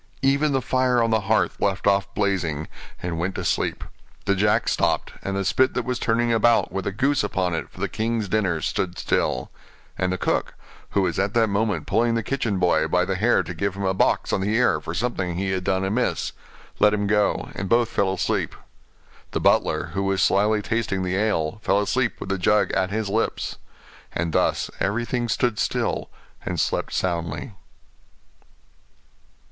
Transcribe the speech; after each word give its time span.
Even 0.23 0.51
the 0.51 0.63
fire 0.63 0.99
on 1.03 1.11
the 1.11 1.21
hearth 1.29 1.61
left 1.61 1.85
off 1.85 2.11
blazing, 2.15 2.67
and 3.03 3.19
went 3.19 3.35
to 3.35 3.45
sleep; 3.45 3.83
the 4.25 4.33
jack 4.33 4.67
stopped, 4.67 5.13
and 5.21 5.37
the 5.37 5.45
spit 5.45 5.75
that 5.75 5.85
was 5.85 5.99
turning 5.99 6.33
about 6.33 6.71
with 6.71 6.87
a 6.87 6.91
goose 6.91 7.23
upon 7.23 7.53
it 7.53 7.69
for 7.69 7.79
the 7.79 7.87
king's 7.87 8.27
dinner 8.27 8.61
stood 8.61 8.97
still; 8.97 9.51
and 9.99 10.11
the 10.11 10.17
cook, 10.17 10.55
who 10.97 11.03
was 11.03 11.19
at 11.19 11.35
that 11.35 11.49
moment 11.49 11.85
pulling 11.85 12.15
the 12.15 12.23
kitchen 12.23 12.57
boy 12.57 12.87
by 12.87 13.05
the 13.05 13.13
hair 13.15 13.43
to 13.43 13.53
give 13.53 13.75
him 13.75 13.83
a 13.85 13.93
box 13.93 14.33
on 14.33 14.41
the 14.41 14.55
ear 14.55 14.81
for 14.81 14.95
something 14.95 15.35
he 15.35 15.51
had 15.51 15.63
done 15.63 15.85
amiss, 15.85 16.31
let 16.79 16.95
him 16.95 17.05
go, 17.05 17.51
and 17.53 17.69
both 17.69 17.89
fell 17.89 18.11
asleep; 18.11 18.55
the 19.33 19.39
butler, 19.39 19.91
who 19.93 20.01
was 20.01 20.23
slyly 20.23 20.63
tasting 20.63 21.03
the 21.03 21.15
ale, 21.15 21.59
fell 21.61 21.79
asleep 21.79 22.19
with 22.19 22.29
the 22.29 22.39
jug 22.39 22.71
at 22.71 22.89
his 22.89 23.07
lips: 23.07 23.59
and 24.13 24.33
thus 24.33 24.71
everything 24.79 25.29
stood 25.29 25.59
still, 25.59 26.09
and 26.43 26.59
slept 26.59 26.91
soundly. 26.91 27.53